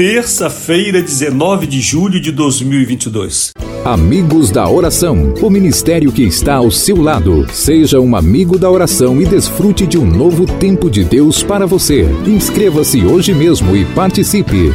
[0.00, 3.52] terça-feira, 19 de julho de 2022.
[3.84, 7.46] Amigos da Oração, o ministério que está ao seu lado.
[7.52, 12.06] Seja um amigo da oração e desfrute de um novo tempo de Deus para você.
[12.26, 14.72] Inscreva-se hoje mesmo e participe.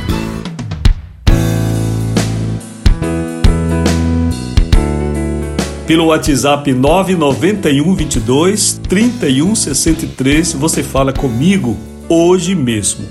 [5.88, 11.76] Pelo WhatsApp 991 22 31 63 você fala comigo
[12.08, 13.04] hoje mesmo.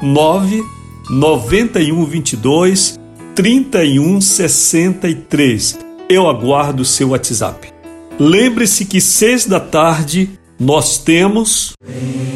[0.00, 0.77] 9
[1.10, 3.00] 91 22
[3.34, 5.78] 31 63.
[6.08, 7.72] Eu aguardo o seu WhatsApp.
[8.18, 10.28] Lembre-se que seis da tarde
[10.60, 11.72] nós temos.
[11.82, 12.26] Bendita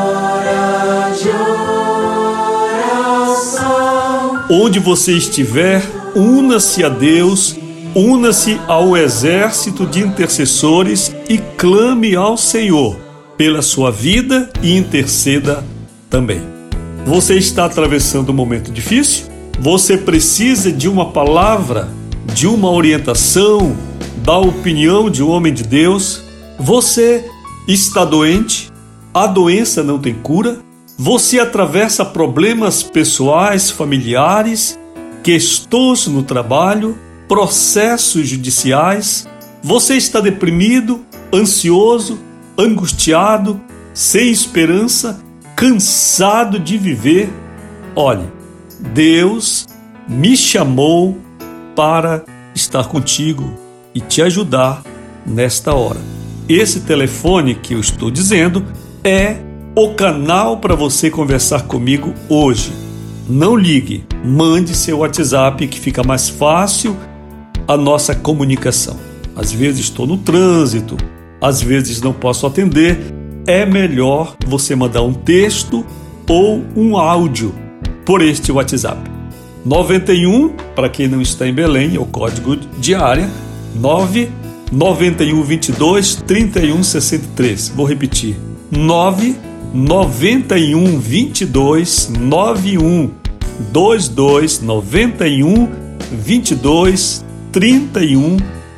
[0.00, 1.28] hora de
[3.20, 4.46] oração.
[4.50, 5.80] Onde você estiver,
[6.16, 7.54] una-se a Deus,
[7.94, 13.07] una-se ao exército de intercessores e clame ao Senhor
[13.38, 15.64] pela sua vida e interceda
[16.10, 16.42] também.
[17.06, 19.26] Você está atravessando um momento difícil?
[19.60, 21.88] Você precisa de uma palavra,
[22.34, 23.76] de uma orientação,
[24.24, 26.24] da opinião de um homem de Deus?
[26.58, 27.24] Você
[27.68, 28.72] está doente?
[29.14, 30.58] A doença não tem cura?
[30.98, 34.76] Você atravessa problemas pessoais, familiares,
[35.22, 39.28] questões no trabalho, processos judiciais?
[39.62, 42.18] Você está deprimido, ansioso,
[42.58, 43.60] angustiado,
[43.94, 45.20] sem esperança,
[45.54, 47.30] cansado de viver,
[47.94, 48.26] olhe,
[48.92, 49.66] Deus
[50.08, 51.18] me chamou
[51.76, 53.52] para estar contigo
[53.94, 54.82] e te ajudar
[55.24, 56.00] nesta hora.
[56.48, 58.64] Esse telefone que eu estou dizendo
[59.04, 59.36] é
[59.76, 62.72] o canal para você conversar comigo hoje.
[63.28, 66.96] Não ligue, mande seu WhatsApp que fica mais fácil
[67.68, 68.96] a nossa comunicação.
[69.36, 70.96] Às vezes estou no trânsito,
[71.40, 72.98] às vezes não posso atender,
[73.46, 75.84] é melhor você mandar um texto
[76.28, 77.54] ou um áudio
[78.04, 79.00] por este WhatsApp.
[79.64, 83.28] 91, para quem não está em Belém, é o código de área,
[83.74, 84.30] 9
[84.70, 87.72] 91 22 31 63.
[87.74, 88.36] Vou repetir.
[88.70, 89.34] 9
[89.72, 93.10] 91 22 91
[93.72, 95.68] 22 91
[96.12, 98.36] 22 31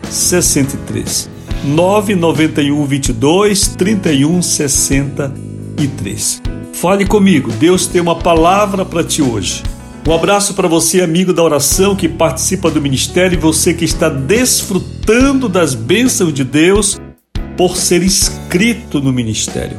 [0.08, 1.29] 63.
[1.64, 6.42] 991 22 31 63.
[6.72, 9.62] Fale comigo, Deus tem uma palavra para ti hoje.
[10.08, 14.08] Um abraço para você, amigo da oração que participa do ministério e você que está
[14.08, 16.98] desfrutando das bênçãos de Deus
[17.56, 19.78] por ser inscrito no ministério.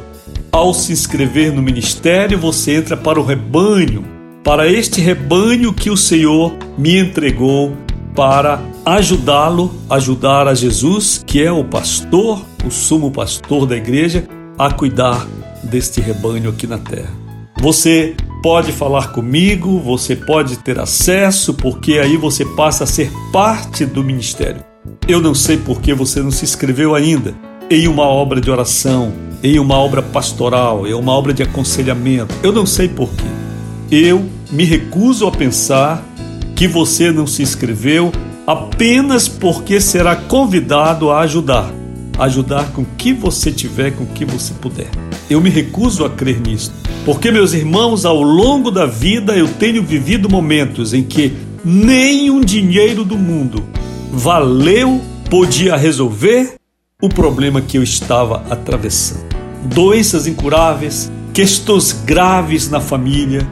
[0.52, 4.04] Ao se inscrever no ministério, você entra para o rebanho,
[4.44, 7.76] para este rebanho que o Senhor me entregou
[8.14, 14.26] para ajudá-lo, ajudar a Jesus, que é o pastor, o sumo pastor da igreja,
[14.58, 15.26] a cuidar
[15.62, 17.10] deste rebanho aqui na terra.
[17.60, 23.86] Você pode falar comigo, você pode ter acesso, porque aí você passa a ser parte
[23.86, 24.64] do ministério.
[25.06, 27.34] Eu não sei por que você não se inscreveu ainda
[27.70, 29.12] em uma obra de oração,
[29.42, 32.34] em uma obra pastoral, em uma obra de aconselhamento.
[32.42, 33.24] Eu não sei por quê.
[33.90, 36.04] Eu me recuso a pensar
[36.62, 38.12] que você não se inscreveu
[38.46, 41.68] apenas porque será convidado a ajudar.
[42.16, 44.88] Ajudar com o que você tiver, com o que você puder.
[45.28, 46.72] Eu me recuso a crer nisso,
[47.04, 51.32] porque, meus irmãos, ao longo da vida eu tenho vivido momentos em que
[51.64, 53.64] nenhum dinheiro do mundo
[54.12, 56.54] valeu, podia resolver
[57.02, 59.34] o problema que eu estava atravessando.
[59.64, 63.44] Doenças incuráveis, questões graves na família,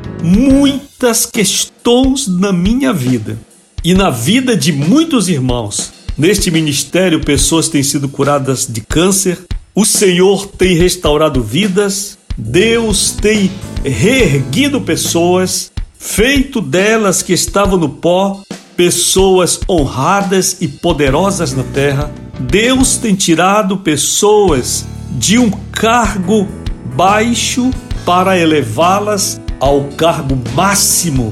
[1.01, 3.39] muitas questões na minha vida
[3.83, 5.95] e na vida de muitos irmãos.
[6.17, 9.39] Neste ministério, pessoas têm sido curadas de câncer,
[9.75, 13.51] o Senhor tem restaurado vidas, Deus tem
[13.83, 18.43] reerguido pessoas, feito delas que estavam no pó
[18.77, 22.13] pessoas honradas e poderosas na terra.
[22.39, 26.47] Deus tem tirado pessoas de um cargo
[26.95, 27.71] baixo
[28.05, 31.31] para elevá-las ao cargo máximo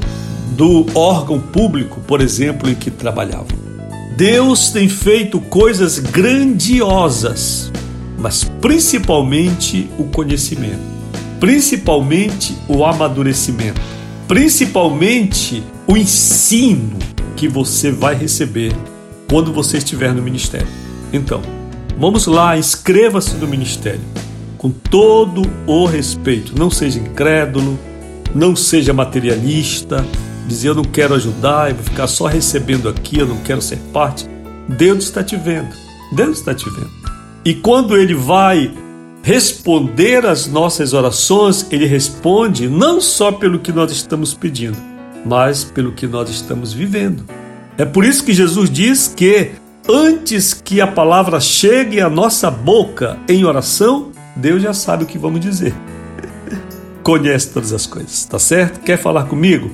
[0.55, 3.57] do órgão público, por exemplo, em que trabalhavam.
[4.15, 7.71] Deus tem feito coisas grandiosas,
[8.17, 10.79] mas principalmente o conhecimento,
[11.39, 13.81] principalmente o amadurecimento.
[14.29, 16.99] principalmente o ensino
[17.35, 18.71] que você vai receber
[19.27, 20.67] quando você estiver no ministério.
[21.11, 21.41] Então,
[21.97, 24.01] vamos lá, inscreva-se no ministério
[24.55, 26.53] com todo o respeito.
[26.55, 27.79] Não seja incrédulo,
[28.33, 30.05] não seja materialista,
[30.47, 33.77] dizer eu não quero ajudar, eu vou ficar só recebendo aqui, eu não quero ser
[33.93, 34.27] parte.
[34.67, 35.69] Deus está te vendo.
[36.11, 36.91] Deus está te vendo.
[37.45, 38.71] E quando ele vai
[39.21, 44.77] responder às nossas orações, ele responde não só pelo que nós estamos pedindo,
[45.25, 47.23] mas pelo que nós estamos vivendo.
[47.77, 49.51] É por isso que Jesus diz que
[49.87, 55.17] antes que a palavra chegue à nossa boca em oração, Deus já sabe o que
[55.17, 55.73] vamos dizer.
[57.03, 58.81] Conhece todas as coisas, tá certo?
[58.81, 59.71] Quer falar comigo?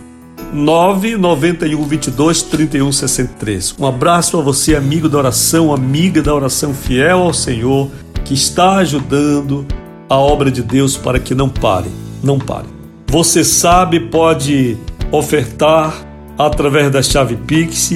[0.54, 3.76] 991 22 31 63.
[3.80, 7.90] Um abraço a você, amigo da oração, amiga da oração fiel ao Senhor,
[8.24, 9.66] que está ajudando
[10.10, 11.90] a obra de Deus para que não pare,
[12.24, 12.68] não pare.
[13.08, 14.78] Você sabe, pode
[15.12, 16.06] ofertar
[16.38, 17.92] através da chave Pix,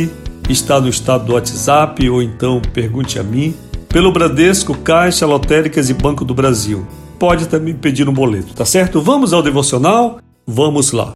[0.49, 3.53] está no estado do WhatsApp ou então pergunte a mim,
[3.89, 6.85] pelo Bradesco, Caixa, Lotéricas e Banco do Brasil.
[7.19, 9.01] Pode também pedir um boleto, tá certo?
[9.01, 10.19] Vamos ao devocional?
[10.47, 11.11] Vamos lá.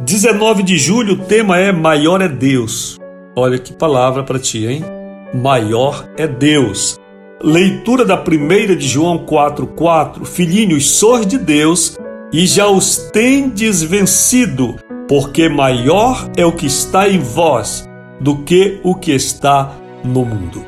[0.00, 2.98] 19 de julho, o tema é Maior é Deus.
[3.36, 4.84] Olha que palavra para ti, hein?
[5.32, 6.98] Maior é Deus.
[7.40, 10.24] Leitura da primeira de João 4:4.
[10.24, 11.96] Filhinhos, sois de Deus
[12.32, 14.74] e já os tendes vencido,
[15.08, 17.88] porque maior é o que está em vós
[18.22, 19.72] do que o que está
[20.04, 20.64] no mundo.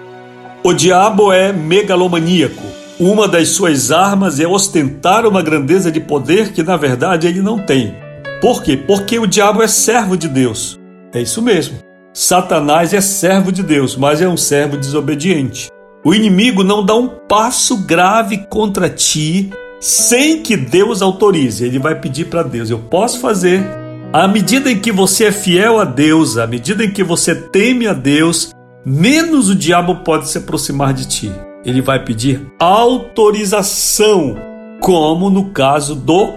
[0.62, 2.62] O diabo é megalomaníaco.
[2.98, 7.58] Uma das suas armas é ostentar uma grandeza de poder que na verdade ele não
[7.58, 7.94] tem.
[8.40, 8.76] Por quê?
[8.76, 10.78] Porque o diabo é servo de Deus.
[11.12, 11.78] É isso mesmo.
[12.12, 15.68] Satanás é servo de Deus, mas é um servo desobediente.
[16.04, 19.50] O inimigo não dá um passo grave contra ti
[19.80, 21.64] sem que Deus autorize.
[21.64, 23.83] Ele vai pedir para Deus: Eu posso fazer.
[24.14, 27.88] À medida em que você é fiel a Deus, à medida em que você teme
[27.88, 28.50] a Deus,
[28.86, 31.32] menos o diabo pode se aproximar de ti.
[31.64, 34.36] Ele vai pedir autorização,
[34.80, 36.32] como no caso do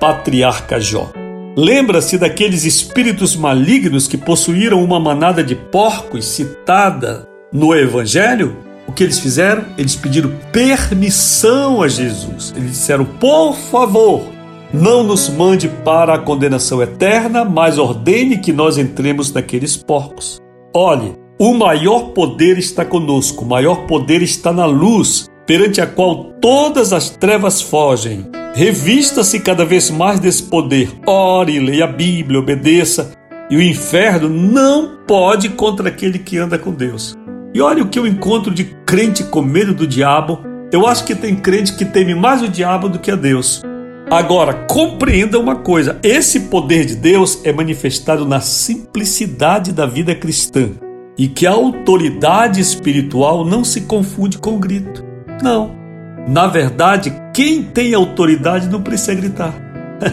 [0.00, 1.12] patriarca Jó.
[1.56, 8.56] Lembra-se daqueles espíritos malignos que possuíram uma manada de porcos citada no Evangelho?
[8.88, 9.66] O que eles fizeram?
[9.78, 12.52] Eles pediram permissão a Jesus.
[12.56, 14.39] Eles disseram: por favor,
[14.72, 20.38] não nos mande para a condenação eterna, mas ordene que nós entremos naqueles porcos.
[20.74, 26.32] Olhe, o maior poder está conosco, o maior poder está na luz, perante a qual
[26.40, 28.26] todas as trevas fogem.
[28.54, 30.90] Revista-se cada vez mais desse poder.
[31.06, 33.12] Ore, leia a Bíblia, obedeça.
[33.48, 37.16] E o inferno não pode contra aquele que anda com Deus.
[37.52, 40.38] E olha o que eu encontro de crente com medo do diabo.
[40.70, 43.62] Eu acho que tem crente que teme mais o diabo do que a Deus.
[44.10, 50.70] Agora, compreenda uma coisa: esse poder de Deus é manifestado na simplicidade da vida cristã
[51.16, 55.04] e que a autoridade espiritual não se confunde com o grito.
[55.40, 55.78] Não.
[56.26, 59.54] Na verdade, quem tem autoridade não precisa gritar.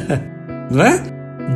[0.69, 1.01] não é?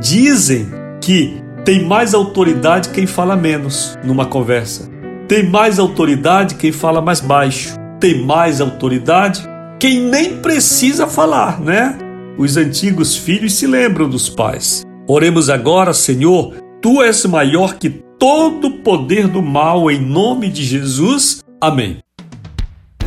[0.01, 0.67] Dizem
[0.99, 4.89] que tem mais autoridade quem fala menos numa conversa.
[5.27, 7.75] Tem mais autoridade quem fala mais baixo.
[7.99, 9.47] Tem mais autoridade
[9.79, 12.10] quem nem precisa falar, né?
[12.37, 14.83] Os antigos filhos se lembram dos pais.
[15.07, 20.63] Oremos agora, Senhor, tu és maior que todo o poder do mal, em nome de
[20.63, 21.43] Jesus.
[21.59, 21.99] Amém.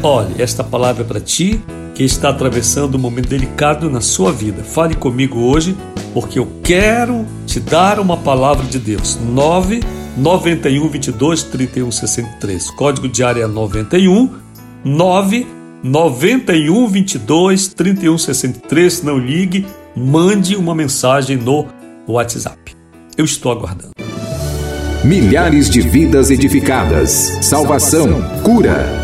[0.02, 1.61] Olhe, esta palavra é para ti
[1.95, 4.62] que está atravessando um momento delicado na sua vida.
[4.62, 5.75] Fale comigo hoje,
[6.12, 9.19] porque eu quero te dar uma palavra de Deus.
[9.23, 9.81] 9
[10.16, 12.71] 91 22 31 63.
[12.73, 14.31] Código de área 91
[14.85, 19.03] 9 91 22 31 63.
[19.03, 21.67] Não ligue, mande uma mensagem no
[22.09, 22.75] WhatsApp.
[23.19, 23.93] Eu estou aguardando.
[25.05, 27.11] Milhares de vidas edificadas,
[27.43, 29.03] salvação, cura.